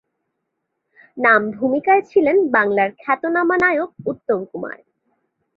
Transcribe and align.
নামভূমিকায় 1.17 2.03
ছিলেন 2.09 2.37
বাংলার 2.55 2.89
খ্যাতনামা 3.01 3.55
নায়ক 3.63 3.91
উত্তম 4.05 4.39
কুমার। 4.51 4.77